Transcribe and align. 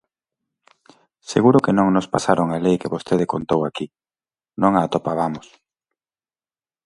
Seguro 1.31 1.63
que 1.65 1.75
non 1.77 1.87
nos 1.95 2.07
pasaron 2.13 2.47
a 2.55 2.57
lei 2.65 2.75
que 2.81 2.93
vostede 2.95 3.31
contou 3.33 3.61
aquí, 3.63 3.87
non 4.61 4.71
a 4.75 4.81
atopabamos. 4.87 5.47